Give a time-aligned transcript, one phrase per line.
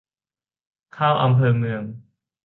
[0.93, 1.83] เข้าอำเภอเมือง